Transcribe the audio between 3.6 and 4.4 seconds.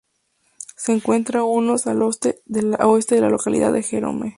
de Jerome.